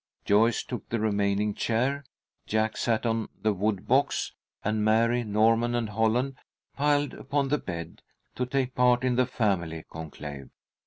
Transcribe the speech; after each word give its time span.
Joyce 0.25 0.63
took 0.63 0.89
the 0.89 0.99
remaining 0.99 1.53
chair, 1.53 2.03
Jack 2.47 2.75
sat 2.75 3.05
on 3.05 3.29
the 3.39 3.53
wood 3.53 3.87
box, 3.87 4.33
and 4.63 4.83
Mary, 4.83 5.23
Norman 5.23 5.75
and 5.75 5.89
Holland 5.89 6.37
piled 6.75 7.13
upon 7.13 7.49
the 7.49 7.59
bed, 7.59 8.01
to 8.33 8.47
take 8.47 8.73
part 8.73 9.03
in 9.03 9.15
the 9.15 9.27
family 9.27 9.83
conclave. 9.91 10.49